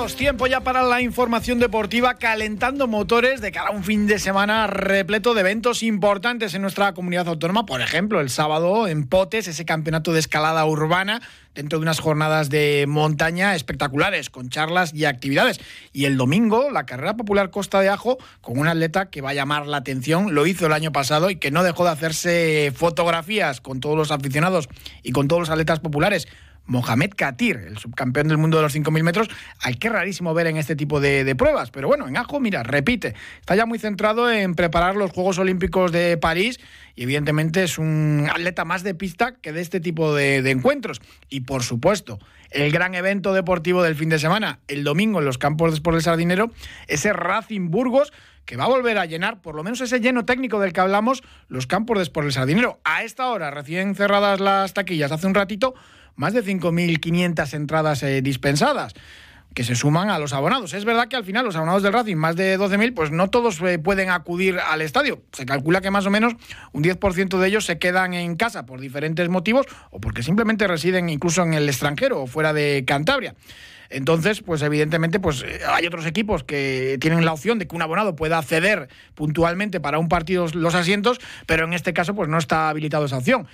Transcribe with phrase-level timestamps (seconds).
[0.00, 4.66] Tiempo ya para la información deportiva, calentando motores de cara a un fin de semana
[4.66, 7.66] repleto de eventos importantes en nuestra comunidad autónoma.
[7.66, 11.20] Por ejemplo, el sábado en Potes, ese campeonato de escalada urbana
[11.54, 15.60] dentro de unas jornadas de montaña espectaculares, con charlas y actividades.
[15.92, 19.34] Y el domingo, la carrera popular Costa de Ajo, con un atleta que va a
[19.34, 23.60] llamar la atención, lo hizo el año pasado y que no dejó de hacerse fotografías
[23.60, 24.68] con todos los aficionados
[25.02, 26.26] y con todos los atletas populares.
[26.70, 29.28] Mohamed Katir, el subcampeón del mundo de los 5.000 metros,
[29.60, 31.70] al que rarísimo ver en este tipo de, pruebas.
[31.72, 35.90] Pero bueno, en Ajo, mira, repite, está ya muy centrado en preparar los Juegos Olímpicos
[35.90, 36.60] de París
[36.94, 41.00] y evidentemente es un atleta más de pista que de este tipo de, de encuentros.
[41.28, 45.38] Y por supuesto, el gran evento deportivo del fin de semana, el domingo en los
[45.38, 46.52] campos de Sport del Sardinero,
[46.86, 48.12] ese Racing Burgos
[48.44, 51.22] que va a volver a llenar, por lo menos ese lleno técnico del que hablamos,
[51.48, 52.80] los campos de Sport del Sardinero.
[52.84, 55.74] A esta hora, recién cerradas las taquillas hace un ratito,
[56.16, 58.94] más de 5.500 entradas eh, dispensadas
[59.54, 60.74] que se suman a los abonados.
[60.74, 63.60] Es verdad que al final los abonados del Racing, más de 12.000, pues no todos
[63.62, 65.22] eh, pueden acudir al estadio.
[65.32, 66.34] Se calcula que más o menos
[66.72, 71.08] un 10% de ellos se quedan en casa por diferentes motivos o porque simplemente residen
[71.08, 73.34] incluso en el extranjero o fuera de Cantabria.
[73.90, 78.14] Entonces, pues evidentemente, pues hay otros equipos que tienen la opción de que un abonado
[78.14, 82.68] pueda acceder puntualmente para un partido los asientos, pero en este caso, pues no está
[82.68, 83.48] habilitado esa opción.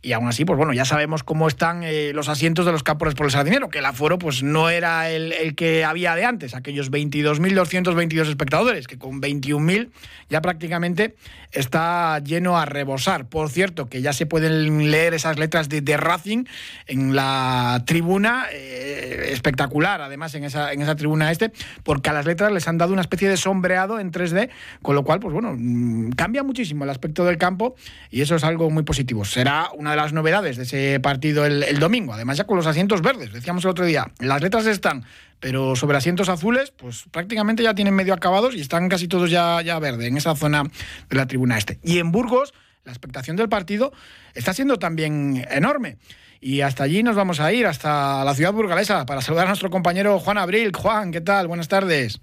[0.00, 3.14] Y aún así, pues bueno, ya sabemos cómo están eh, los asientos de los campos
[3.14, 6.92] por el Sardinero, que el aforo pues no era el, que había de antes, aquellos
[6.92, 9.90] 22.222 espectadores, que con 21.000
[10.30, 11.16] ya prácticamente
[11.50, 13.28] está lleno a rebosar.
[13.28, 16.44] Por cierto, que ya se pueden leer esas letras de, de Racing
[16.86, 22.26] en la tribuna, eh, espectacular además en esa, en esa tribuna este, porque a las
[22.26, 24.50] letras les han dado una especie de sombreado en 3D,
[24.82, 27.74] con lo cual, pues bueno, mm, cambia muchísimo el aspecto del campo
[28.10, 29.24] y eso es algo muy positivo.
[29.24, 32.12] Será una de las novedades de ese partido el, el, domingo.
[32.12, 35.04] Además, ya con los asientos verdes, decíamos el otro día, las letras están,
[35.40, 39.62] pero sobre asientos azules, pues prácticamente ya tienen medio acabados y están casi todos ya,
[39.62, 41.78] ya verde en esa zona de la tribuna este.
[41.82, 42.54] Y en Burgos,
[42.84, 43.92] la expectación del partido
[44.34, 45.98] está siendo también enorme.
[46.40, 49.70] Y hasta allí nos vamos a ir, hasta la ciudad burgalesa, para saludar a nuestro
[49.70, 50.72] compañero Juan Abril.
[50.74, 51.48] Juan, ¿qué tal?
[51.48, 52.20] Buenas tardes.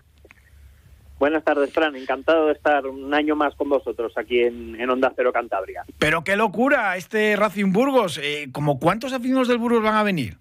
[1.25, 1.96] Buenas tardes, Fran.
[1.96, 5.84] Encantado de estar un año más con vosotros aquí en, en Onda Cero Cantabria.
[5.97, 8.19] Pero qué locura este Racing Burgos.
[8.22, 10.38] Eh, ¿Cómo cuántos aficionados del Burgos van a venir?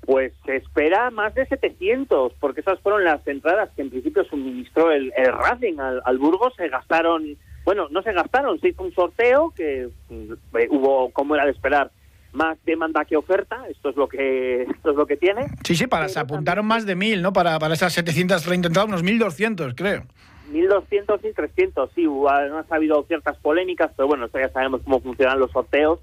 [0.00, 4.90] Pues se espera más de 700, porque esas fueron las entradas que en principio suministró
[4.90, 6.54] el, el Racing al, al, Burgos.
[6.56, 11.44] Se gastaron, bueno, no se gastaron, se hizo un sorteo que eh, hubo, como era
[11.44, 11.92] de esperar,
[12.32, 15.46] más demanda que oferta, esto es lo que esto es lo que tiene.
[15.64, 17.32] Sí, sí, para, se apuntaron más de mil, ¿no?
[17.32, 20.04] Para, para esas 730 entradas, unos 1.200, creo.
[20.52, 25.00] 1.200 y 300, sí, además ha habido ciertas polémicas, pero bueno, esto ya sabemos cómo
[25.00, 26.00] funcionan los sorteos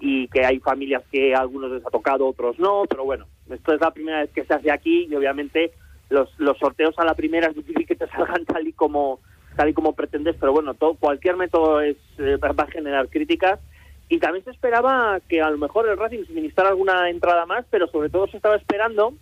[0.00, 3.72] y que hay familias que a algunos les ha tocado, otros no, pero bueno, esto
[3.72, 5.72] es la primera vez que se hace aquí y obviamente
[6.10, 9.20] los, los sorteos a la primera es difícil que te salgan tal y como
[9.56, 13.60] tal y como pretendes, pero bueno, todo, cualquier método es, eh, va a generar críticas
[14.08, 17.86] y también se esperaba que a lo mejor el Racing suministrara alguna entrada más, pero
[17.88, 19.14] sobre todo se estaba esperando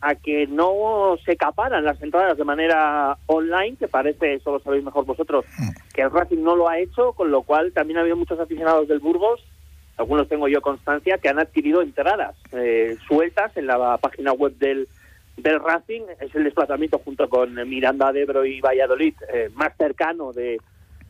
[0.00, 4.84] a que no se caparan las entradas de manera online, que parece, eso lo sabéis
[4.84, 5.44] mejor vosotros,
[5.92, 8.86] que el Racing no lo ha hecho, con lo cual también ha habido muchos aficionados
[8.86, 9.40] del Burgos,
[9.96, 14.86] algunos tengo yo constancia, que han adquirido entradas eh, sueltas en la página web del,
[15.36, 16.02] del Racing.
[16.20, 20.60] Es el desplazamiento junto con Miranda de Ebro y Valladolid eh, más cercano de,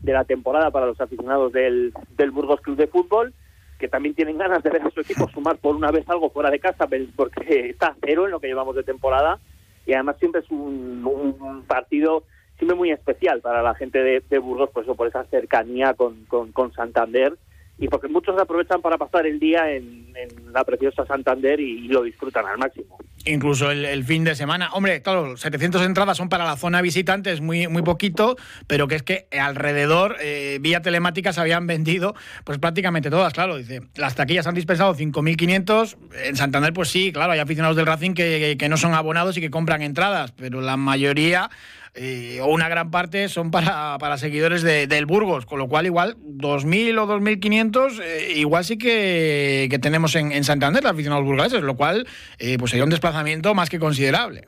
[0.01, 3.33] de la temporada para los aficionados del, del Burgos Club de Fútbol,
[3.77, 6.49] que también tienen ganas de ver a su equipo sumar por una vez algo fuera
[6.49, 9.39] de casa, porque está cero en lo que llevamos de temporada,
[9.85, 12.23] y además siempre es un, un partido
[12.59, 16.25] siempre muy especial para la gente de, de Burgos, por eso por esa cercanía con,
[16.25, 17.37] con, con Santander,
[17.79, 20.09] y porque muchos aprovechan para pasar el día en,
[20.51, 22.97] la preciosa Santander y, lo disfrutan al máximo.
[23.25, 24.69] Incluso el, fin de semana.
[24.73, 28.35] Hombre, claro, 700 entradas son para la zona visitante, es muy, muy poquito,
[28.67, 33.57] pero que es que alrededor, eh, vía telemática, se habían vendido pues prácticamente todas, claro.
[33.57, 35.97] Dice, las taquillas han dispensado 5.500.
[36.25, 39.41] En Santander, pues sí, claro, hay aficionados del Racing que, que no son abonados y
[39.41, 41.49] que compran entradas, pero la mayoría
[41.95, 45.85] eh, o una gran parte son para, para seguidores de, del Burgos, con lo cual
[45.85, 51.25] igual 2.000 o 2.500 eh, igual sí que, que tenemos en, en, Santander, la aficionados
[51.25, 52.07] burgaleses, lo cual
[52.37, 54.47] eh, pues sería un desplazamiento más que considerable.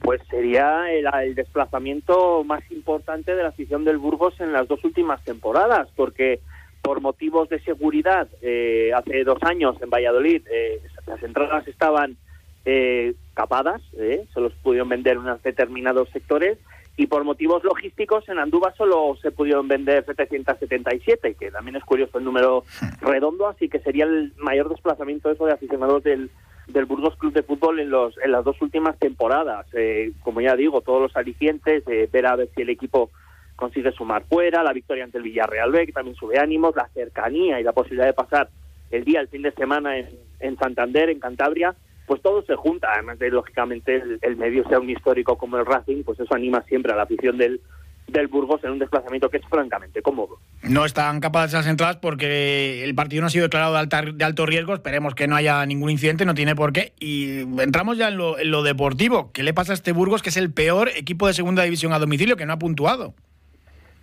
[0.00, 4.82] Pues sería el, el, desplazamiento más importante de la afición del Burgos en las dos
[4.82, 6.40] últimas temporadas, porque
[6.82, 12.16] por motivos de seguridad, eh, hace dos años en Valladolid eh, las entradas estaban
[12.64, 14.26] eh, capadas, ¿eh?
[14.32, 16.58] se los pudieron vender en unos determinados sectores
[16.96, 22.18] y por motivos logísticos en Andúba solo se pudieron vender 777, que también es curioso
[22.18, 22.64] el número
[23.00, 26.30] redondo, así que sería el mayor desplazamiento eso de aficionados del,
[26.68, 29.66] del Burgos Club de Fútbol en, los, en las dos últimas temporadas.
[29.72, 33.10] Eh, como ya digo, todos los alicientes, eh, ver a ver si el equipo
[33.56, 37.60] consigue sumar fuera, la victoria ante el Villarreal B, que también sube ánimos, la cercanía
[37.60, 38.50] y la posibilidad de pasar
[38.90, 40.08] el día, el fin de semana en,
[40.40, 41.74] en Santander, en Cantabria,
[42.10, 46.02] pues todo se junta, además de, lógicamente, el, medio sea un histórico como el Racing,
[46.02, 47.60] pues eso anima siempre a la afición del,
[48.08, 50.40] del Burgos en un desplazamiento que es francamente cómodo.
[50.64, 54.44] No están capaces las entradas porque el partido no ha sido declarado de, de, alto
[54.44, 54.74] riesgo.
[54.74, 56.94] Esperemos que no haya ningún incidente, no tiene por qué.
[56.98, 59.30] Y entramos ya en lo, en lo, deportivo.
[59.32, 62.00] ¿Qué le pasa a este Burgos, que es el peor equipo de segunda división a
[62.00, 63.14] domicilio, que no ha puntuado?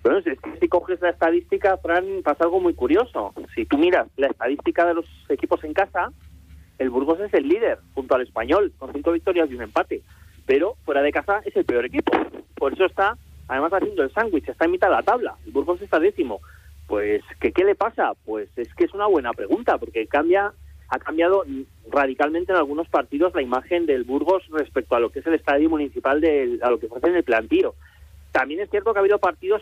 [0.02, 3.34] Bueno, es que si coges la estadística, Fran, pasa algo muy curioso.
[3.54, 6.14] Si tú miras la estadística de los equipos en casa,
[6.80, 10.02] el Burgos es el líder junto al español, con cinco victorias y un empate.
[10.46, 12.12] Pero fuera de casa es el peor equipo.
[12.56, 15.36] Por eso está, además, haciendo el sándwich, está en mitad de la tabla.
[15.46, 16.40] El Burgos está décimo.
[16.88, 18.14] Pues, ¿qué, ¿qué le pasa?
[18.26, 20.54] Pues es que es una buena pregunta, porque cambia
[20.90, 21.44] ha cambiado
[21.92, 25.70] radicalmente en algunos partidos la imagen del Burgos respecto a lo que es el estadio
[25.70, 27.76] municipal, de, a lo que fue en el plantío.
[28.32, 29.62] También es cierto que ha habido partidos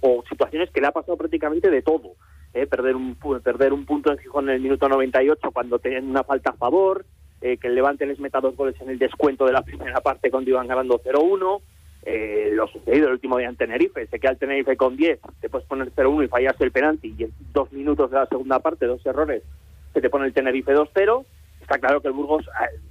[0.00, 2.14] o situaciones que le ha pasado prácticamente de todo.
[2.54, 2.66] ¿Eh?
[2.66, 6.50] perder, un, perder un punto en Gijón en el minuto 98 cuando tenían una falta
[6.50, 7.04] a favor,
[7.40, 10.30] eh, que el Levante les meta dos goles en el descuento de la primera parte
[10.30, 11.60] cuando iban ganando 0-1.
[12.04, 15.48] Eh, lo sucedido el último día en Tenerife, se queda el Tenerife con 10, te
[15.48, 18.86] puedes poner 0-1 y fallas el penalti y en dos minutos de la segunda parte,
[18.86, 19.44] dos errores,
[19.92, 21.24] se te pone el Tenerife 2-0.
[21.60, 22.44] Está claro que el Burgos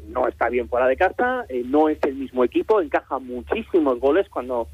[0.08, 4.69] no está bien fuera de casa, no es el mismo equipo, encaja muchísimos goles cuando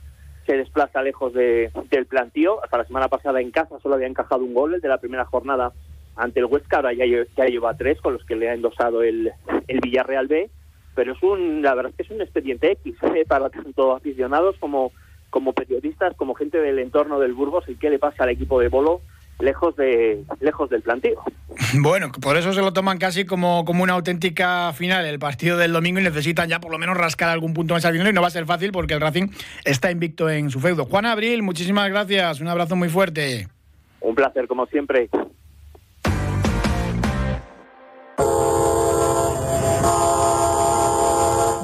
[0.47, 2.63] se desplaza lejos de, del plantío.
[2.63, 5.25] Hasta la semana pasada en casa solo había encajado un gol, el de la primera
[5.25, 5.73] jornada
[6.15, 7.05] ante el Huesca, ahora ya,
[7.45, 9.31] lleva tres con los que le ha endosado el,
[9.67, 10.49] el Villarreal B.
[10.95, 13.25] Pero es un, la verdad es que es un expediente X ¿eh?
[13.27, 14.91] para tanto aficionados como,
[15.29, 18.69] como periodistas, como gente del entorno del Burgos, y qué le pasa al equipo de
[18.69, 19.01] Bolo
[19.39, 21.23] lejos de lejos del planteo.
[21.73, 25.73] Bueno, por eso se lo toman casi como, como una auténtica final el partido del
[25.73, 28.21] domingo y necesitan ya por lo menos rascar algún punto en esa final y no
[28.21, 29.29] va a ser fácil porque el Racing
[29.65, 30.85] está invicto en su feudo.
[30.85, 33.47] Juan Abril, muchísimas gracias, un abrazo muy fuerte.
[34.01, 35.09] Un placer como siempre.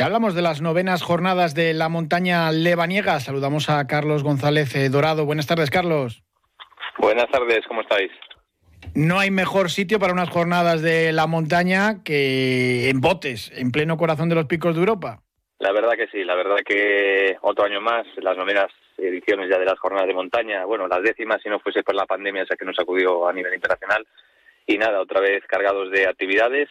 [0.00, 3.20] Ya hablamos de las novenas jornadas de la montaña lebaniega.
[3.20, 5.26] Saludamos a Carlos González eh, Dorado.
[5.26, 6.22] Buenas tardes, Carlos.
[6.96, 8.10] Buenas tardes, ¿cómo estáis?
[8.94, 13.98] No hay mejor sitio para unas jornadas de la montaña que en Botes, en pleno
[13.98, 15.20] corazón de los picos de Europa.
[15.58, 19.66] La verdad que sí, la verdad que otro año más, las novenas ediciones ya de
[19.66, 22.64] las jornadas de montaña, bueno, las décimas si no fuese por la pandemia, esa que
[22.64, 24.06] nos acudió a nivel internacional.
[24.66, 26.70] Y nada, otra vez cargados de actividades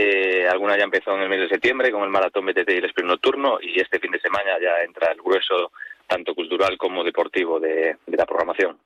[0.00, 0.46] eh,
[0.78, 3.58] ya empezó en el mes de septiembre con el maratón BTT y el sprint nocturno
[3.60, 5.72] y este fin de semana ya entra el grueso
[6.06, 8.78] tanto cultural como deportivo de, la programación.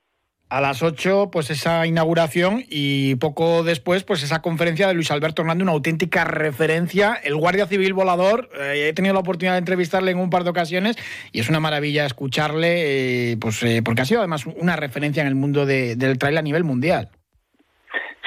[0.51, 5.43] A las 8, pues esa inauguración y poco después, pues esa conferencia de Luis Alberto
[5.43, 7.15] Hernández, una auténtica referencia.
[7.15, 10.51] El Guardia Civil Volador, eh, he tenido la oportunidad de entrevistarle en un par de
[10.51, 10.97] ocasiones
[11.33, 15.35] y es una maravilla escucharle, eh, pues porque ha sido además una referencia en el
[15.35, 17.11] mundo del trail a nivel mundial.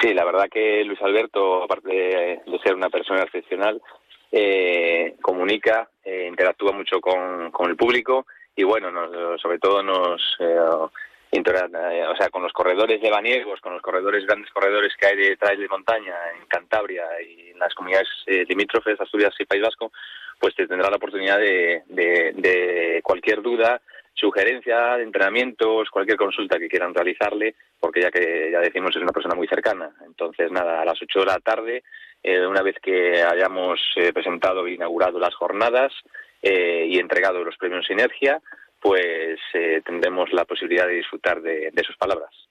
[0.00, 3.82] Sí, la verdad que Luis Alberto, aparte de, ser una persona excepcional,
[4.30, 8.90] eh, comunica, eh, interactúa mucho con, con, el público y bueno,
[9.38, 14.92] sobre todo nos eh, o sea, con los corredores lebaniegos, con los corredores grandes corredores
[14.98, 19.44] que hay de trail de montaña en Cantabria y en las comunidades limítrofes, Asturias y
[19.44, 19.92] País Vasco,
[20.38, 23.80] pues te tendrá la oportunidad de, de, de cualquier duda
[24.18, 29.34] sugerencia entrenamientos, cualquier consulta que quieran realizarle, porque ya que ya decimos es una persona
[29.34, 29.90] muy cercana.
[30.04, 31.82] Entonces, nada, a las 8 de la tarde,
[32.22, 35.92] eh, una vez que hayamos eh, presentado e inaugurado las jornadas
[36.42, 38.40] eh, y entregado los premios Sinergia,
[38.80, 39.40] pues
[39.84, 42.47] tendremos la posibilidad de disfrutar de sus palabras.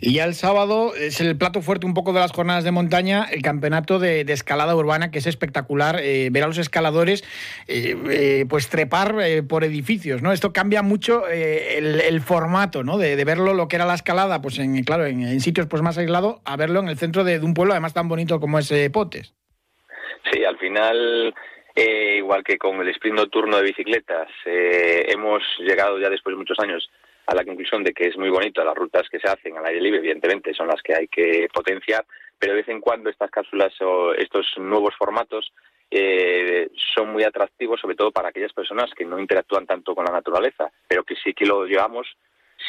[0.00, 3.24] Y ya el sábado es el plato fuerte un poco de las jornadas de montaña,
[3.30, 6.00] el campeonato de, escalada urbana, que es espectacular.
[6.02, 7.22] Eh, ver a los escaladores
[7.68, 9.14] eh, eh, pues trepar
[9.48, 10.32] por edificios, ¿no?
[10.32, 12.98] Esto cambia mucho el, formato, ¿no?
[12.98, 16.40] De, verlo lo que era la escalada, pues en, claro, en, sitios pues más aislados,
[16.44, 19.34] a verlo en el centro de, un pueblo además tan bonito como es Potes.
[20.32, 21.34] Sí, al final
[21.74, 26.90] igual que con el sprint nocturno de bicicletas, hemos llegado ya después de muchos años
[27.32, 29.80] a la conclusión de que es muy bonito las rutas que se hacen al aire
[29.80, 32.04] libre, evidentemente son las que hay que potenciar,
[32.38, 35.52] pero de vez en cuando estas cápsulas o estos nuevos formatos
[35.90, 40.12] eh, son muy atractivos, sobre todo para aquellas personas que no interactúan tanto con la
[40.12, 42.06] naturaleza, pero que sí que lo llevamos.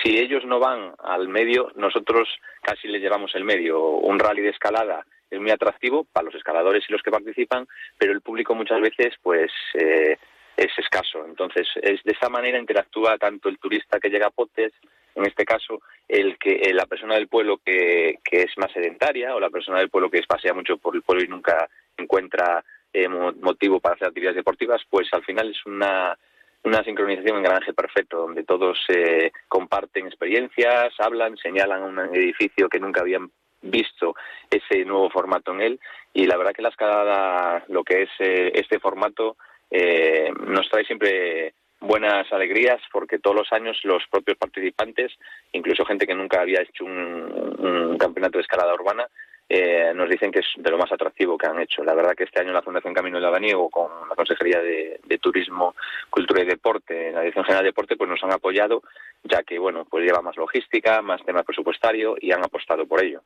[0.02, 2.30] Si ellos no van al medio, nosotros
[2.62, 3.82] casi les llevamos el medio.
[3.82, 7.68] Un rally de escalada es muy atractivo para los escaladores y los que participan,
[7.98, 10.18] pero el público muchas veces pues eh,
[10.58, 11.26] es escaso.
[11.26, 14.74] Entonces, es, de esa manera interactúa tanto el turista que llega a Potes,
[15.16, 19.36] en este caso, el que eh, la persona del pueblo que, que es más sedentaria
[19.36, 23.08] o la persona del pueblo que pasea mucho por el pueblo y nunca encuentra eh,
[23.08, 26.18] motivo para hacer actividades deportivas, pues al final es una,
[26.64, 32.80] una sincronización en granje perfecto, donde todos eh, comparten experiencias, hablan, señalan un edificio que
[32.80, 33.32] nunca habían
[33.64, 34.16] visto
[34.50, 35.80] ese nuevo formato en él
[36.14, 39.38] y la verdad que la escalada, lo que es eh, este formato,
[39.76, 45.12] eh, nos trae siempre buenas alegrías porque todos los años los propios participantes,
[45.52, 49.08] incluso gente que nunca había hecho un, campeonato de escalada urbana,
[49.50, 51.84] eh, nos dicen que es de lo más atractivo que han hecho.
[51.84, 55.76] La verdad que este año la Fundación Camino del Abaniego, con la Consejería de, Turismo,
[56.10, 58.84] Cultura y Deporte, la Dirección General de Deporte, pues nos han apoyado,
[59.24, 63.22] ya que, bueno, pues lleva más logística, más tema presupuestario y han apostado por ello.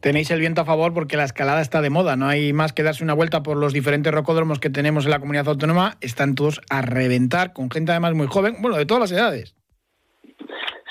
[0.00, 2.84] Tenéis el viento a favor porque la escalada está de moda, no hay más que
[2.84, 6.60] darse una vuelta por los diferentes rocódromos que tenemos en la comunidad autónoma, están todos
[6.70, 9.56] a reventar, con gente además muy joven, bueno, de todas las edades.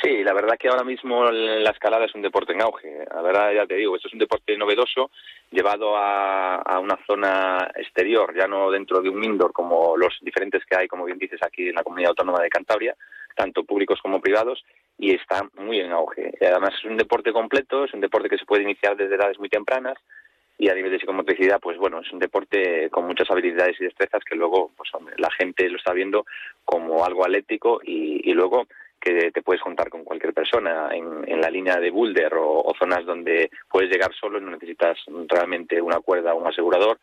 [0.02, 3.06] Sí, la verdad que ahora mismo la escalada es un deporte en auge.
[3.14, 5.10] La verdad, ya te digo, esto es un deporte novedoso
[5.52, 10.78] llevado a, una zona exterior, ya no dentro de un indoor como los diferentes que
[10.78, 12.96] hay, como bien dices, aquí en la comunidad autónoma de Cantabria,
[13.38, 14.66] tanto públicos como privados,
[14.98, 16.34] y está muy en auge.
[16.42, 19.48] Además es un deporte completo, es un deporte que se puede iniciar desde edades muy
[19.48, 19.98] tempranas
[20.58, 24.24] y a nivel de psicomotricidad, pues bueno, es un deporte con muchas habilidades y destrezas
[24.24, 26.26] que luego, pues la gente lo está viendo
[26.66, 28.68] como algo atlético y, luego
[29.00, 33.52] que te puedes juntar con cualquier persona en, la línea de boulder o, zonas donde
[33.70, 36.98] puedes llegar solo no necesitas realmente una cuerda o un asegurador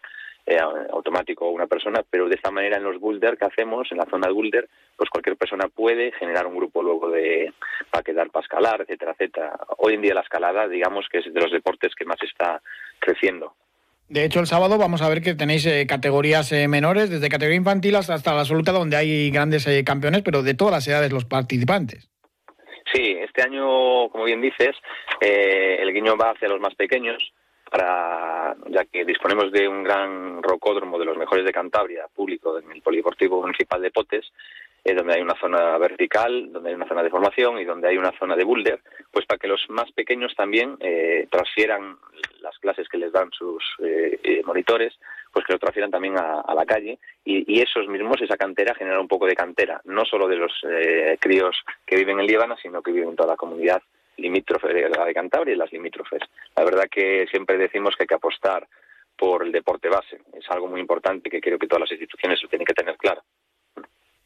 [0.46, 0.58] eh,
[0.92, 4.26] automático una persona, pero de esta manera en los boulder que hacemos, en la zona
[4.26, 7.52] de boulder, pues cualquier persona puede generar un grupo luego de
[7.90, 9.56] para quedar para escalar, etcétera, etcétera.
[9.78, 12.60] Hoy en día la escalada, digamos que es de los deportes que más está
[12.98, 13.54] creciendo.
[14.08, 17.56] De hecho, el sábado vamos a ver que tenéis eh, categorías eh, menores, desde categoría
[17.56, 21.24] infantil hasta la absoluta, donde hay grandes eh, campeones, pero de todas las edades los
[21.24, 22.10] participantes.
[22.92, 24.76] Sí, este año, como bien dices,
[25.20, 27.32] el guiño va hacia los más pequeños,
[27.74, 32.70] para, ya que disponemos de un gran rocódromo de los mejores de Cantabria, público, en
[32.70, 34.30] el Polideportivo Municipal de Potes,
[34.84, 38.12] donde hay una zona vertical, donde hay una zona de formación y donde hay una
[38.16, 41.96] zona de boulder, pues para que los más pequeños también eh, transfieran
[42.42, 44.94] las clases que les dan sus eh, eh, monitores,
[45.32, 47.00] pues que lo transfieran también a, la calle.
[47.24, 50.52] Y, esos mismos, esa cantera, genera un poco de cantera, no solo de los
[51.18, 53.82] críos que viven en Líbana, sino que viven en toda la comunidad
[54.16, 56.22] limítrofe de la de Cantabria y las limítrofes.
[56.56, 58.66] La verdad que siempre decimos que hay que apostar
[59.16, 60.20] por el deporte base.
[60.32, 63.22] Es algo muy importante que creo que todas las instituciones lo tienen que tener claro.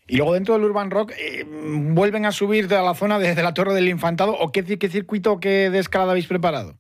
[0.07, 3.53] Y luego dentro del Urban Rock, eh, ¿vuelven a subir de la zona desde la
[3.53, 6.77] Torre del Infantado o qué, qué circuito, qué de escalada habéis preparado?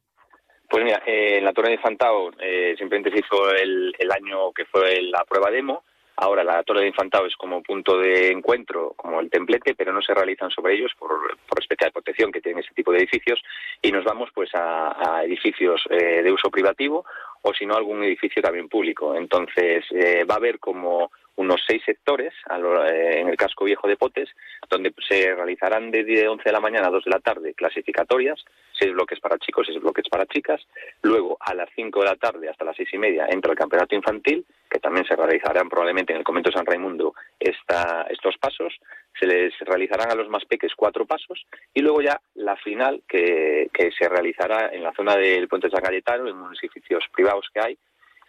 [0.70, 4.64] Pues mira, eh, en la Torre del Infantado eh, simplemente se hizo el, año que
[4.64, 5.84] fue la prueba demo.
[6.20, 10.02] Ahora la Torre del Infantado es como punto de encuentro, como el templete, pero no
[10.02, 11.10] se realizan sobre ellos por,
[11.48, 13.40] por especial protección que tienen ese tipo de edificios.
[13.80, 17.04] Y nos vamos pues a, edificios de uso privativo
[17.42, 19.14] o si no algún edificio también público.
[19.14, 19.84] Entonces
[20.28, 24.28] va a haber como unos seis sectores eh, en el casco viejo de Potes,
[24.68, 28.92] donde se realizarán de 11 de la mañana a 2 de la tarde clasificatorias, seis
[28.92, 30.60] bloques para chicos, seis bloques para chicas.
[31.02, 33.94] Luego, a las 5 de la tarde hasta las seis y media, entra el campeonato
[33.94, 38.74] infantil, que también se realizarán probablemente en el convento San Raimundo esta, estos pasos.
[39.18, 43.70] Se les realizarán a los más peques cuatro pasos y luego ya la final que,
[43.96, 47.78] se realizará en la zona del puente San Cayetano, en edificios privados que hay,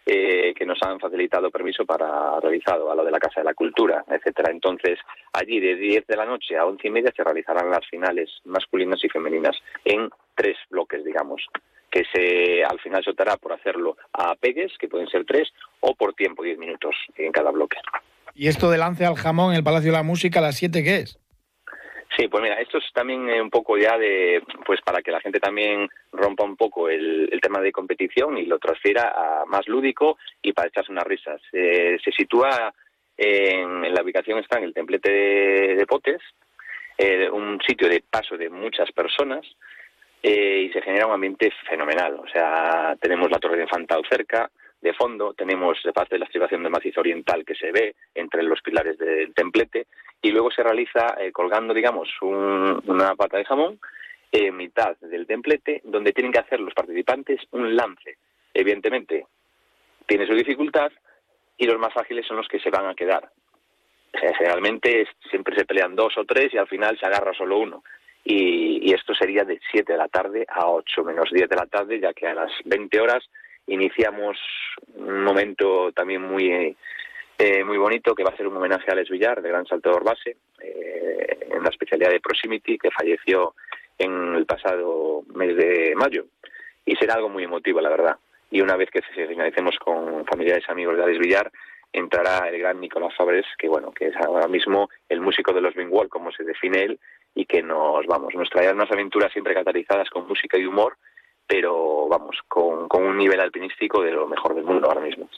[0.06, 3.54] eh, que nos han facilitado permiso para realizado a lo de la Casa de la
[3.54, 4.50] Cultura, etcétera.
[4.50, 4.98] Entonces,
[5.32, 9.02] allí de 10 de la noche a 11 y media se realizarán las finales masculinas
[9.04, 11.46] y femeninas en tres bloques, digamos
[11.90, 15.48] que se al final se optará por hacerlo a pegues, que pueden ser tres,
[15.80, 17.78] o por tiempo, 10 minutos en cada bloque.
[18.34, 20.84] ¿Y esto de lance al jamón en el Palacio de la Música a las 7
[20.84, 21.18] qué es?
[22.16, 25.20] Sí, pues mira, esto es también eh, un poco ya de, pues para que la
[25.20, 30.18] gente también rompa un poco el, tema de competición y lo transfiera a más lúdico
[30.40, 31.40] y para echarse unas risas.
[31.52, 32.72] Eh, se sitúa
[33.16, 36.22] en, la ubicación, está en el templete de, Potes,
[36.96, 39.44] eh, un sitio de paso de muchas personas
[40.22, 42.14] y se genera un ambiente fenomenal.
[42.14, 46.62] O sea, tenemos la Torre de Infantado cerca, de fondo, tenemos parte de la estribación
[46.62, 49.86] del macizo oriental que se ve entre los pilares del templete
[50.22, 53.78] y luego se realiza eh, colgando, digamos, una pata de jamón
[54.32, 58.16] en mitad del templete donde tienen que hacer los participantes un lance.
[58.54, 59.26] Evidentemente,
[60.10, 60.90] tiene su dificultad
[61.56, 63.30] y los más ágiles son los que se van a quedar.
[64.12, 67.84] Generalmente siempre se pelean dos o tres y al final se agarra solo uno.
[68.24, 72.00] Y, esto sería de 7 de la tarde a 8 menos 10 de la tarde,
[72.00, 73.24] ya que a las 20 horas
[73.68, 74.36] iniciamos
[74.96, 76.76] un momento también muy
[77.38, 80.02] eh, muy bonito que va a ser un homenaje a Les Villar, de gran saltador
[80.02, 83.54] base, eh, en la especialidad de Proximity, que falleció
[83.96, 86.26] en el pasado mes de mayo.
[86.84, 88.16] Y será algo muy emotivo, la verdad.
[88.50, 91.50] Y una vez que finalicemos con familiares y amigos de Alex Villar,
[91.92, 95.74] entrará el gran Nicolás Fabres, que bueno, que es ahora mismo el músico de los
[95.76, 97.00] Wall, como se define él,
[97.34, 100.96] y que nos, vamos, nos traerá unas aventuras siempre catalizadas con música y humor,
[101.46, 105.28] pero vamos, con, con un nivel alpinístico de lo mejor del mundo ahora mismo.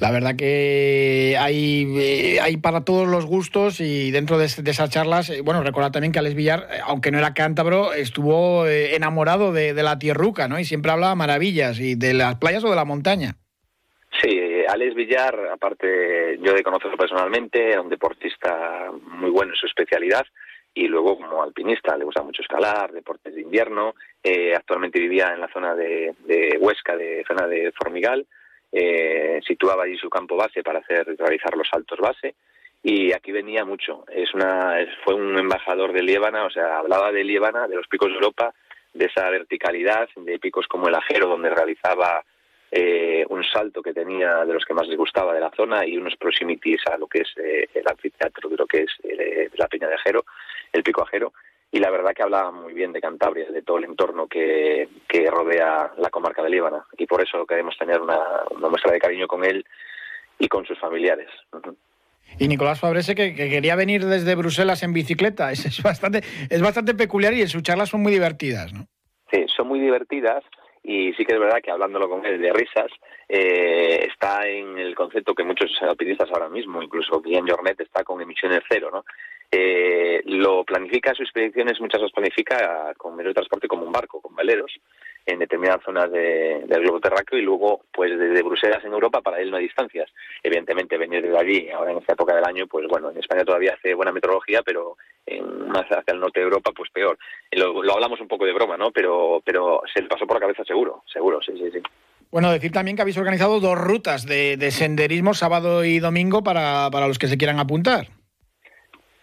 [0.00, 5.30] La verdad que hay, eh, hay para todos los gustos y dentro de, esas charlas,
[5.30, 9.74] eh, bueno, recordar también que Alex Villar, eh, aunque no era cántabro, estuvo enamorado de,
[9.74, 10.58] de, la tierruca, ¿no?
[10.58, 13.36] Y siempre hablaba maravillas, y de las playas o de la montaña.
[14.22, 19.66] Sí, Alex Villar, aparte yo de conocerlo personalmente, era un deportista muy bueno en su
[19.66, 20.24] especialidad
[20.74, 23.94] y luego como alpinista le gusta mucho escalar, deportes de invierno,
[24.54, 28.26] actualmente vivía en la zona de, de Huesca, de zona de Formigal,
[28.72, 32.34] eh, situaba allí su campo base para hacer realizar los saltos base
[32.82, 34.04] y aquí venía mucho.
[34.08, 38.08] Es una, fue un embajador de Líbana, o sea, hablaba de Líbana, de los picos
[38.08, 38.54] de Europa,
[38.94, 42.24] de esa verticalidad, de picos como el Ajero, donde realizaba
[42.70, 45.96] eh, un salto que tenía de los que más les gustaba de la zona y
[45.96, 49.66] unos proximities a lo que es eh, el anfiteatro de lo que es eh, la
[49.66, 50.24] Peña de Ajero,
[50.72, 51.32] el pico Ajero
[51.72, 55.30] y la verdad que hablaba muy bien de Cantabria, de todo el entorno que, que
[55.30, 58.18] rodea la comarca de Líbana y por eso queremos tener una,
[58.58, 59.64] muestra de cariño con él
[60.38, 61.28] y con sus familiares.
[62.38, 66.94] Y Nicolás Fabrese que, quería venir desde Bruselas en bicicleta, es, es, bastante, es bastante
[66.94, 68.86] peculiar y sus charlas son muy divertidas, ¿no?
[69.30, 70.42] Sí, son muy divertidas
[70.82, 72.90] y sí que es verdad que hablándolo con él de risas,
[73.28, 78.20] eh, está en el concepto que muchos alpinistas ahora mismo, incluso Guillaume Jornet, está con
[78.20, 79.04] emisiones cero, ¿no?
[79.52, 84.20] Eh, lo planifica, sus expediciones muchas las planifica con medio de transporte como un barco,
[84.20, 84.72] con veleros,
[85.26, 89.50] en determinadas zonas del globo terráqueo y luego, pues desde Bruselas en Europa, para él
[89.50, 90.08] no hay distancias.
[90.42, 93.74] Evidentemente, venir de allí, ahora en esta época del año, pues bueno, en España todavía
[93.74, 97.18] hace buena meteorología, pero en, más hacia el norte de Europa, pues peor.
[97.50, 98.92] Lo, lo hablamos un poco de broma, ¿no?
[98.92, 101.80] Pero, pero se le pasó por la cabeza seguro, seguro, sí, sí, sí.
[102.30, 107.08] Bueno, decir también que habéis organizado dos rutas de, senderismo sábado y domingo para, para,
[107.08, 108.06] los que se quieran apuntar.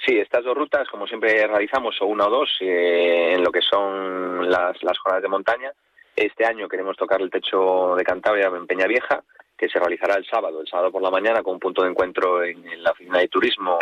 [0.08, 3.60] Sí, estas dos rutas, como siempre realizamos, o una o dos, eh, en lo que
[3.62, 5.70] son las, las jornadas de montaña.
[6.16, 9.22] Este año queremos tocar el techo de Cantabria en Peña Vieja,
[9.58, 12.42] que se realizará el sábado, el sábado por la mañana, con un punto de encuentro
[12.42, 13.78] en, la oficina de turismo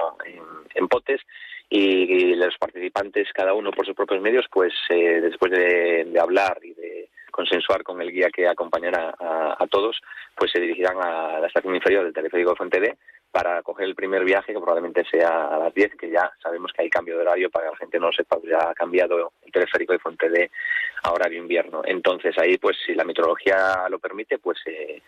[0.74, 1.22] en, Potes.
[1.70, 6.74] Y, los participantes, cada uno por sus propios medios, pues eh, después de hablar y
[6.74, 10.02] de consensuar con el guía que acompañará a, todos,
[10.36, 12.98] pues se dirigirán a la estación inferior del teleférico de Fuente D
[13.36, 16.84] para coger el primer viaje, que probablemente sea a las 10, que ya sabemos que
[16.84, 19.34] hay cambio de horario para que la gente no lo sepa, pues ya ha cambiado
[19.44, 20.50] el teleférico de Fuente D
[21.04, 21.82] a horario invierno.
[21.84, 25.02] Entonces ahí, pues si la meteorología lo permite, pues eh,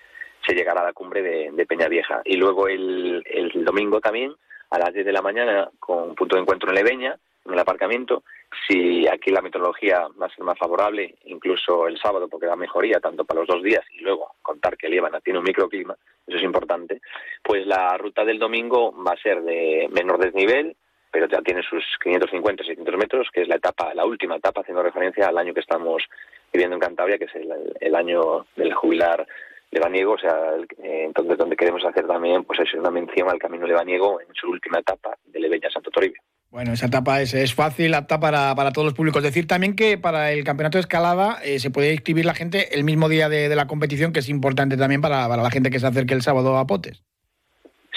[0.46, 2.22] se llegará a la cumbre de, de Peña Vieja.
[2.26, 4.36] Y luego el, el domingo también,
[4.72, 8.24] a las 10 de la mañana, con punto de encuentro en Leveña, en el aparcamiento.
[8.68, 13.00] Si aquí la meteorología va a ser más favorable, incluso el sábado, porque da mejoría
[13.00, 16.44] tanto para los dos días y luego contar que Líbana tiene un microclima, eso es
[16.44, 17.02] importante,
[17.44, 20.76] pues la ruta del domingo va a ser de menor desnivel,
[21.12, 24.84] pero ya tiene sus 550, 600 metros, que es la etapa, la última etapa, haciendo
[24.84, 26.04] referencia al año que estamos
[26.52, 29.26] viviendo en Cantabria, que es el, año del jubilar
[29.72, 34.22] lebaniego, o sea, entonces donde queremos hacer también pues es una mención al camino lebaniego
[34.22, 36.22] en su última etapa de Leveña Santo Toribio.
[36.50, 39.22] Bueno, esa etapa es, es fácil, apta para, para, todos los públicos.
[39.22, 42.86] Decir también que para el campeonato de escalada eh, se puede inscribir la gente el
[42.86, 46.14] mismo día de, la competición, que es importante también para, la gente que se acerque
[46.14, 47.04] el sábado a Potes.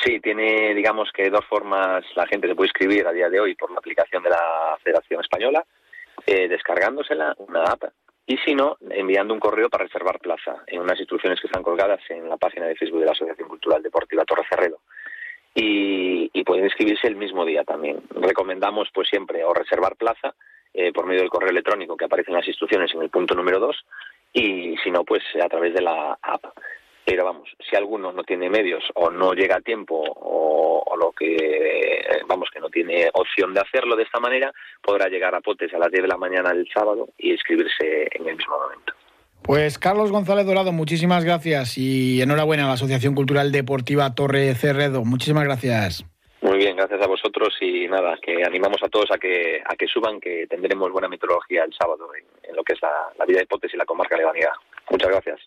[0.05, 3.55] Sí, tiene, digamos que dos formas la gente se puede inscribir a día de hoy
[3.55, 5.65] por la aplicación de la Federación Española,
[6.27, 7.85] eh, descargándosela, una app,
[8.27, 12.01] y si no, enviando un correo para reservar plaza en unas instrucciones que están colgadas
[12.09, 14.81] en la página de Facebook de la Asociación Cultural Deportiva Torre Cerredo
[15.55, 18.01] y, y, pueden inscribirse el mismo día también.
[18.11, 20.35] Recomendamos pues siempre o reservar plaza
[20.73, 23.59] eh, por medio del correo electrónico que aparece en las instrucciones en el punto número
[23.59, 23.77] 2
[24.33, 26.45] y si no pues a través de la app.
[27.05, 32.21] Pero vamos, si alguno no tiene medios o no llega a tiempo o, lo que,
[32.27, 35.79] vamos, que no tiene opción de hacerlo de esta manera, podrá llegar a Potes a
[35.79, 38.93] las 10 de la mañana del sábado y inscribirse en el mismo momento.
[39.43, 45.05] Pues Carlos González Dorado, muchísimas gracias y enhorabuena a la Asociación Cultural Deportiva Torre Cerredo.
[45.05, 46.05] Muchísimas gracias.
[46.43, 49.87] Muy bien, gracias a vosotros y nada, que animamos a todos a que a que
[49.87, 53.75] suban, que tendremos buena metodología el sábado en, lo que es la, vida de hipótesis
[53.75, 54.53] y la comarca de Vanidad.
[54.91, 55.41] Muchas gracias.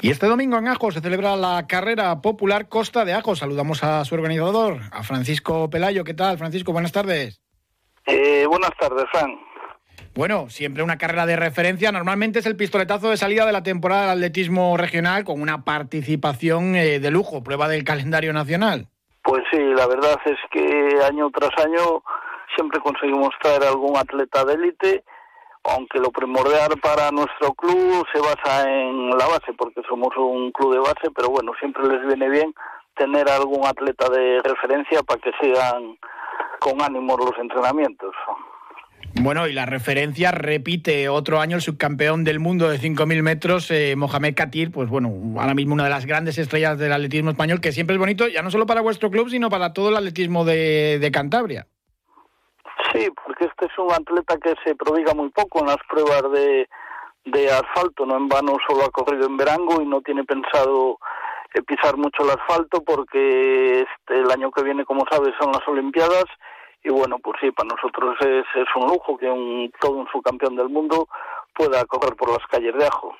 [0.00, 3.34] Y este domingo en Ajo se celebra la carrera popular Costa de Ajo.
[3.34, 6.04] Saludamos a su organizador, a Francisco Pelayo.
[6.04, 6.72] ¿Qué tal, Francisco?
[6.72, 7.42] Buenas tardes.
[8.06, 9.38] Eh, buenas tardes, Fran.
[10.18, 11.92] Bueno, siempre una carrera de referencia.
[11.92, 16.74] Normalmente es el pistoletazo de salida de la temporada del atletismo regional con una participación
[16.74, 18.88] eh, de lujo, prueba del calendario nacional.
[19.22, 22.02] Pues sí, la verdad es que año tras año
[22.56, 25.04] siempre conseguimos traer algún atleta de élite,
[25.62, 30.72] aunque lo primordial para nuestro club se basa en la base, porque somos un club
[30.72, 32.52] de base, pero bueno, siempre les viene bien
[32.96, 35.96] tener algún atleta de referencia para que sigan
[36.58, 38.16] con ánimo los entrenamientos.
[39.20, 43.96] Bueno, y la referencia repite otro año el subcampeón del mundo de 5.000 metros, eh,
[43.96, 47.72] Mohamed Katir, pues bueno, ahora mismo una de las grandes estrellas del atletismo español, que
[47.72, 51.10] siempre es bonito, ya no solo para vuestro club, sino para todo el atletismo de,
[51.12, 51.66] Cantabria.
[52.92, 56.68] Sí, porque este es un atleta que se prodiga muy poco en las pruebas de,
[57.24, 60.98] de asfalto, no en vano solo ha corrido en Verango y no tiene pensado
[61.54, 65.66] eh, pisar mucho el asfalto porque este, el año que viene, como sabes, son las
[65.66, 66.24] Olimpiadas
[66.82, 70.56] y bueno, pues sí, para nosotros es, es un lujo que un, todo un subcampeón
[70.56, 71.08] del mundo
[71.54, 73.14] pueda correr por las calles de Ajo.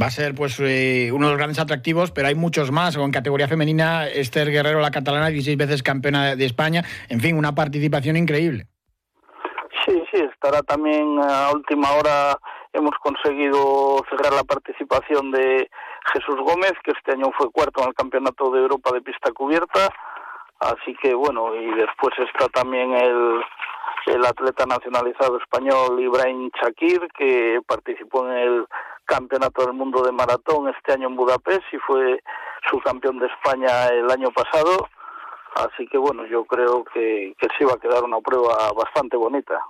[0.00, 2.96] Va a ser pues eh, uno de los grandes atractivos, pero hay muchos más.
[2.96, 6.82] En categoría femenina, Esther Guerrero, la catalana, 16 veces campeona de España.
[7.08, 8.66] En fin, una participación increíble.
[9.84, 12.38] Sí, sí, estará también a última hora.
[12.72, 15.68] Hemos conseguido cerrar la participación de
[16.12, 19.90] Jesús Gómez, que este año fue cuarto en el Campeonato de Europa de Pista Cubierta.
[20.64, 23.42] Así que bueno, y después está también el,
[24.06, 28.66] el atleta nacionalizado español Ibrahim Shakir, que participó en el
[29.04, 32.22] Campeonato del Mundo de Maratón este año en Budapest y fue
[32.70, 34.88] subcampeón de España el año pasado.
[35.56, 39.60] Así que bueno, yo creo que, que sí va a quedar una prueba bastante bonita.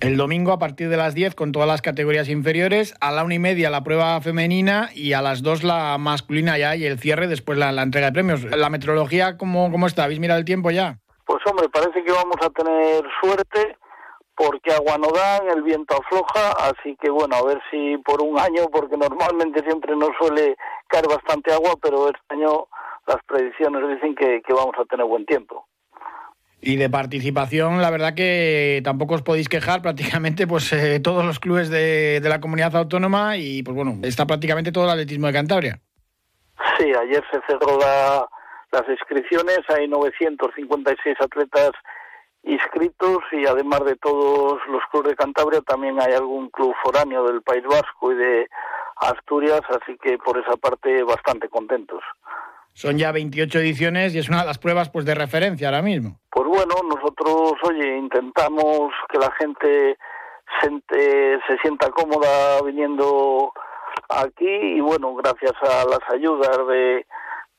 [0.00, 3.34] El domingo a partir de las 10 con todas las categorías inferiores, a la una
[3.34, 7.26] y media la prueba femenina y a las 2 la masculina ya y el cierre
[7.26, 8.44] después la, entrega de premios.
[8.44, 10.04] ¿La meteorología cómo, cómo está?
[10.04, 10.98] ¿Habéis mirado el tiempo ya?
[11.26, 13.76] Pues hombre, parece que vamos a tener suerte
[14.36, 18.38] porque agua no dan, el viento afloja, así que bueno, a ver si por un
[18.38, 20.54] año, porque normalmente siempre nos suele
[20.86, 22.68] caer bastante agua, pero este año
[23.08, 25.66] las predicciones dicen que vamos a tener buen tiempo.
[26.60, 31.38] Y de participación, la verdad que tampoco os podéis quejar, prácticamente pues eh, todos los
[31.38, 35.80] clubes de, la comunidad autónoma y pues bueno, está prácticamente todo el atletismo de Cantabria.
[36.76, 41.72] Sí, ayer se cerró las inscripciones, hay 956 atletas
[42.42, 47.42] inscritos y además de todos los clubes de Cantabria también hay algún club foráneo del
[47.42, 48.48] País Vasco y de
[48.96, 52.02] Asturias, así que por esa parte bastante contentos.
[52.78, 56.20] Son ya 28 ediciones y es una de las pruebas pues de referencia ahora mismo.
[56.30, 59.98] Pues bueno, nosotros, oye, intentamos que la gente
[60.62, 60.68] se,
[61.48, 63.52] se sienta cómoda viniendo
[64.08, 67.04] aquí y bueno, gracias a las ayudas de,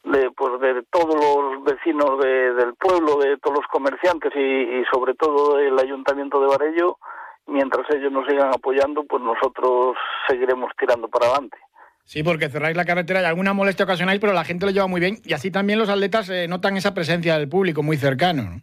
[0.05, 5.15] de, pues de todos los vecinos del pueblo, de todos los comerciantes y, y sobre
[5.15, 6.97] todo el ayuntamiento de Varello,
[7.45, 9.97] mientras ellos nos sigan apoyando, pues nosotros
[10.29, 11.57] seguiremos tirando para adelante.
[12.03, 14.99] Sí, porque cerráis la carretera y alguna molestia ocasional, pero la gente lo lleva muy
[14.99, 18.61] bien y así también los atletas eh, notan esa presencia del público muy cercano.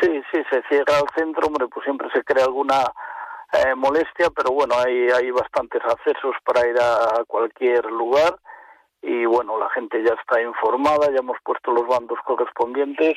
[0.00, 2.84] Sí, sí, se cierra el centro, hombre, pues siempre se crea alguna
[3.52, 8.36] eh, molestia, pero bueno, hay, hay bastantes accesos para ir a cualquier lugar
[9.02, 13.14] y bueno, la gente ya está informada, ya hemos puesto los bandos correspondientes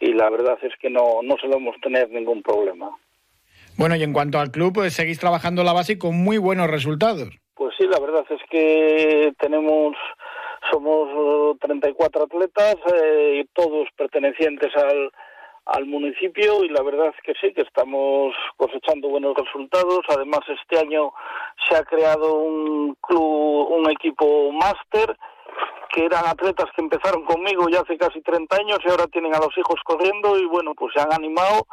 [0.00, 2.90] y la verdad es que no, no solemos tener ningún problema.
[3.76, 7.38] Bueno, y en cuanto al club, pues seguís trabajando la base con muy buenos resultados.
[7.58, 9.96] Pues sí, la verdad es que tenemos,
[10.70, 15.10] somos 34 atletas, eh, todos pertenecientes al,
[15.66, 20.02] al municipio y la verdad es que sí, que estamos cosechando buenos resultados.
[20.08, 21.12] Además, este año
[21.68, 25.18] se ha creado un club, un equipo máster
[25.92, 29.40] que eran atletas que empezaron conmigo ya hace casi 30 años y ahora tienen a
[29.40, 31.66] los hijos corriendo y bueno, pues se han animado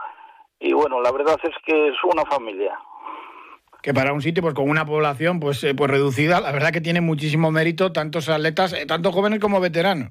[0.60, 2.76] y bueno, la verdad es que es una familia
[3.86, 6.82] que para un sitio pues con una población pues, eh, pues reducida, la verdad que
[6.82, 10.10] tiene muchísimo mérito tantos atletas, eh, tanto jóvenes como veteranos.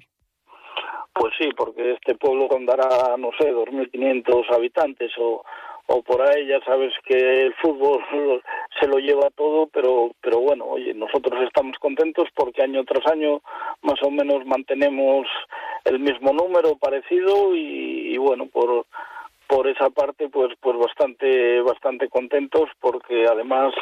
[1.13, 5.43] Pues sí, porque este pueblo rondará, no sé, 2.500 habitantes o,
[5.87, 8.01] o por ahí, ya sabes que el fútbol
[8.81, 13.43] se lo lleva todo, pero, pero bueno, oye, nosotros estamos contentos porque año tras año
[13.83, 15.27] más o menos mantenemos
[15.85, 18.87] el mismo número parecido y bueno, por
[19.47, 23.75] por esa parte pues pues bastante bastante contentos porque además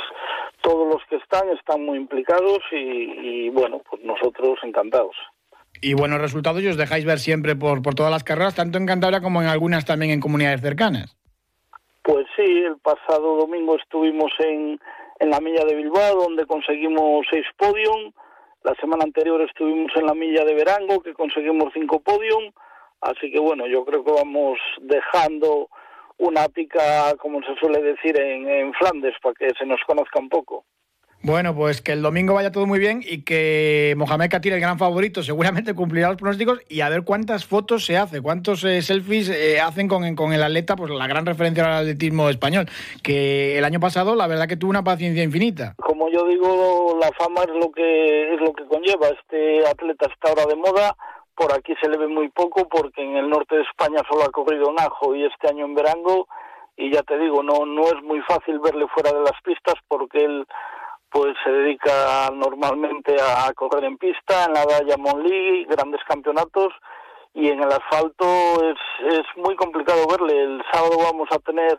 [0.60, 5.16] todos los que están están muy implicados y, bueno pues nosotros encantados.
[5.80, 8.86] Y buenos resultados y os dejáis ver siempre por, por todas las carreras tanto en
[8.86, 11.16] Cantabria como en algunas también en comunidades cercanas.
[12.02, 14.78] Pues sí el pasado domingo estuvimos en
[15.22, 18.12] en la milla de Bilbao donde conseguimos seis podium.
[18.64, 22.52] La semana anterior estuvimos en la milla de Verango que conseguimos cinco podium
[23.02, 25.68] Así que bueno, yo creo que vamos dejando
[26.18, 30.64] una pica, como se suele decir en, Flandes, para que se nos conozca un poco.
[31.24, 34.78] Bueno, pues que el domingo vaya todo muy bien y que Mohamed Katir, el gran
[34.78, 39.28] favorito, seguramente cumplirá los pronósticos y a ver cuántas fotos se hace, cuántos eh, selfies
[39.28, 42.66] eh, hacen con, con, el atleta, pues la gran referencia al atletismo español,
[43.04, 45.74] que el año pasado la verdad que tuvo una paciencia infinita.
[45.78, 49.08] Como yo digo, la fama es lo que es lo que conlleva.
[49.08, 50.96] Este atleta está ahora de moda,
[51.42, 54.30] por aquí se le ve muy poco porque en el norte de España solo ha
[54.30, 56.28] corrido en Ajo y este año en Verango
[56.76, 60.24] y ya te digo, no no es muy fácil verle fuera de las pistas porque
[60.24, 60.46] él
[61.10, 66.72] pues se dedica normalmente a correr en pista, en la Diamond League, grandes campeonatos
[67.34, 68.24] y en el asfalto
[68.62, 68.78] es,
[69.12, 70.44] es muy complicado verle.
[70.44, 71.76] El sábado vamos a tener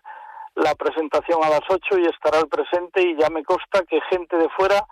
[0.56, 4.36] la presentación a las 8 y estará el presente y ya me consta que gente
[4.36, 4.86] de fuera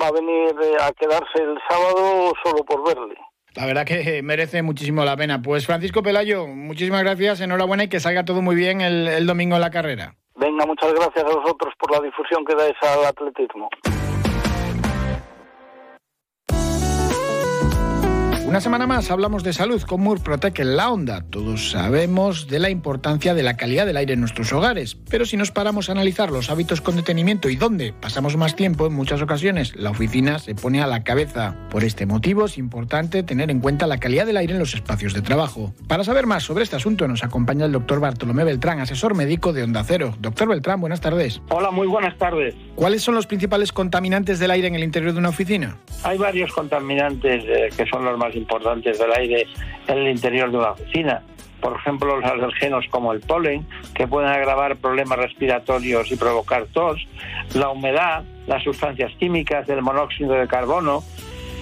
[0.00, 3.16] va a venir eh, a quedarse el sábado solo por verle.
[3.54, 5.40] La verdad que merece muchísimo la pena.
[5.40, 9.54] Pues Francisco Pelayo, muchísimas gracias, enhorabuena y que salga todo muy bien el, el domingo
[9.54, 10.16] en la carrera.
[10.36, 13.68] Venga, muchas gracias a vosotros por la difusión que dais al atletismo.
[18.54, 21.22] Una semana más hablamos de salud con Murprotec en la onda.
[21.28, 25.36] Todos sabemos de la importancia de la calidad del aire en nuestros hogares, pero si
[25.36, 29.20] nos paramos a analizar los hábitos con detenimiento y dónde pasamos más tiempo, en muchas
[29.20, 31.56] ocasiones la oficina se pone a la cabeza.
[31.68, 35.14] Por este motivo es importante tener en cuenta la calidad del aire en los espacios
[35.14, 35.74] de trabajo.
[35.88, 39.64] Para saber más sobre este asunto nos acompaña el doctor Bartolomé Beltrán, asesor médico de
[39.64, 40.14] Onda Cero.
[40.20, 41.42] Doctor Beltrán, buenas tardes.
[41.48, 42.54] Hola, muy buenas tardes.
[42.76, 45.76] ¿Cuáles son los principales contaminantes del aire en el interior de una oficina?
[46.04, 49.46] Hay varios contaminantes eh, que son los más importantes del aire
[49.88, 51.22] en el interior de una oficina.
[51.60, 57.06] Por ejemplo, los alergenos como el polen, que pueden agravar problemas respiratorios y provocar tos,
[57.54, 61.02] la humedad, las sustancias químicas del monóxido de carbono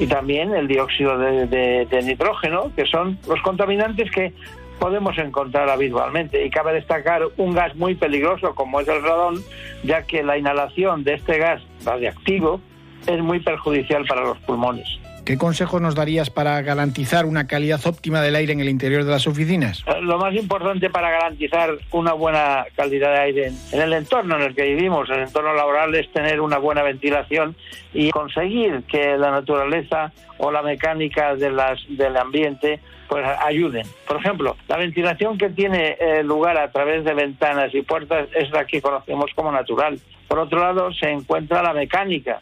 [0.00, 4.32] y también el dióxido de, nitrógeno, que son los contaminantes que
[4.80, 6.44] podemos encontrar habitualmente.
[6.44, 9.36] Y cabe destacar un gas muy peligroso como es el radón,
[9.84, 12.60] ya que la inhalación de este gas radiactivo
[13.06, 14.88] es muy perjudicial para los pulmones.
[15.24, 19.12] ¿Qué consejos nos darías para garantizar una calidad óptima del aire en el interior de
[19.12, 19.84] las oficinas?
[19.86, 24.42] Eh, lo más importante para garantizar una buena calidad de aire en el entorno en
[24.42, 27.54] el que vivimos, el entorno laboral, es tener una buena ventilación
[27.94, 33.86] y conseguir que la naturaleza o la mecánica de las, del ambiente pues ayuden.
[34.08, 38.50] Por ejemplo, la ventilación que tiene eh, lugar a través de ventanas y puertas es
[38.50, 40.00] la que conocemos como natural.
[40.26, 42.40] Por otro lado, se encuentra la mecánica,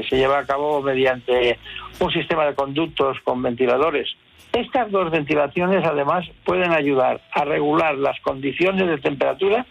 [0.00, 1.58] que se lleva a cabo mediante
[1.98, 4.08] un sistema de conductos con ventiladores.
[4.52, 9.64] Estas dos ventilaciones además pueden ayudar a regular las condiciones de temperatura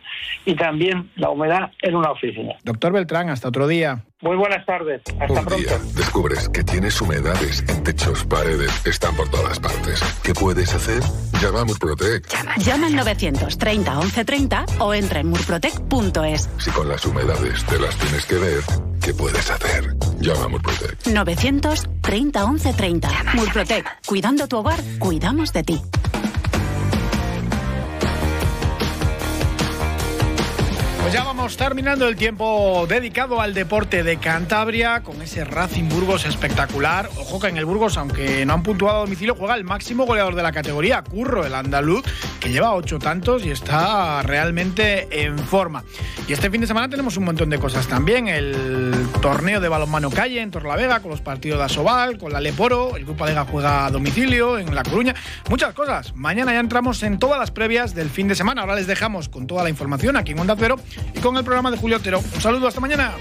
[0.45, 2.55] y también la humedad en una oficina.
[2.63, 4.05] Doctor Beltrán, hasta otro día.
[4.21, 5.01] Muy buenas tardes.
[5.19, 5.55] Hasta Un pronto.
[5.57, 10.01] Día descubres que tienes humedades en techos, paredes, están por todas partes.
[10.23, 11.01] ¿Qué puedes hacer?
[11.41, 12.27] Llama a Murprotec.
[12.29, 16.49] Llama, llama al 930 1130 o entra en murprotec.es.
[16.57, 18.61] Si con las humedades te las tienes que ver,
[19.03, 19.98] ¿qué puedes hacer?
[20.19, 21.07] Llama a Murprotec.
[21.07, 23.09] 930 1130.
[23.33, 23.85] Murprotec.
[24.05, 25.81] Cuidando tu hogar, cuidamos de ti.
[31.09, 36.23] Pues ya vamos terminando el tiempo dedicado al deporte de Cantabria con ese Racing Burgos
[36.23, 37.09] espectacular.
[37.17, 40.35] Ojo que en el Burgos, aunque no han puntuado a domicilio, juega el máximo goleador
[40.35, 42.03] de la categoría, Curro, el andaluz,
[42.39, 45.83] que lleva ocho tantos y está realmente en forma.
[46.27, 48.27] Y este fin de semana tenemos un montón de cosas también.
[48.27, 52.95] El torneo de balonmano calle en Torlavega, con los partidos de Asobal, con la Leporo,
[52.95, 55.15] el Grupo Alega juega a domicilio en La Coruña.
[55.49, 56.15] Muchas cosas.
[56.15, 58.61] Mañana ya entramos en todas las previas del fin de semana.
[58.61, 60.75] Ahora les dejamos con toda la información aquí en Onda Cero
[61.13, 62.19] y con el programa de Julio Otero.
[62.19, 63.13] Un saludo, hasta mañana.